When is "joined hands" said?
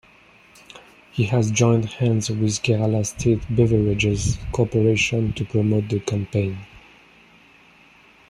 1.51-2.27